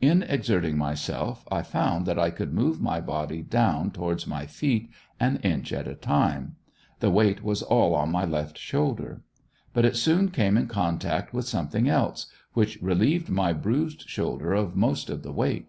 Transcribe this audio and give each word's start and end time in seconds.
In 0.00 0.24
exerting 0.24 0.76
myself 0.76 1.44
I 1.48 1.62
found 1.62 2.04
that 2.06 2.18
I 2.18 2.30
could 2.30 2.52
move 2.52 2.80
my 2.80 3.00
body 3.00 3.40
down 3.40 3.92
towards 3.92 4.26
my 4.26 4.44
feet, 4.44 4.90
an 5.20 5.36
inch 5.44 5.72
at 5.72 5.86
a 5.86 5.94
time. 5.94 6.56
The 6.98 7.08
weight 7.08 7.44
was 7.44 7.62
all 7.62 7.94
on 7.94 8.10
my 8.10 8.24
left 8.24 8.58
shoulder. 8.58 9.22
But 9.72 9.84
it 9.84 9.94
soon 9.94 10.32
came 10.32 10.56
in 10.56 10.66
contact 10.66 11.32
with 11.32 11.46
something 11.46 11.88
else, 11.88 12.26
which 12.52 12.82
relieved 12.82 13.30
my 13.30 13.52
bruised 13.52 14.08
shoulder 14.08 14.54
of 14.54 14.74
most 14.74 15.08
of 15.08 15.22
the 15.22 15.32
weight. 15.32 15.68